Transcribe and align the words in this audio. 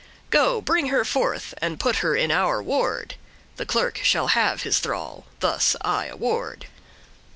Go, 0.31 0.61
bring 0.61 0.87
her 0.87 1.05
forth, 1.05 1.53
and 1.59 1.79
put 1.79 1.97
her 1.97 2.15
in 2.15 2.31
our 2.31 2.59
ward 2.63 3.13
The 3.57 3.67
clerk 3.67 3.99
shall 4.01 4.29
have 4.29 4.63
his 4.63 4.79
thrall: 4.79 5.27
thus 5.41 5.75
I 5.81 6.07
award." 6.07 6.65